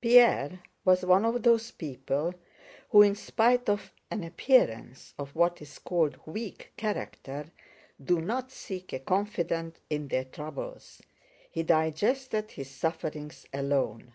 [0.00, 2.32] Pierre was one of those people
[2.88, 7.52] who, in spite of an appearance of what is called weak character,
[8.02, 11.02] do not seek a confidant in their troubles.
[11.50, 14.14] He digested his sufferings alone.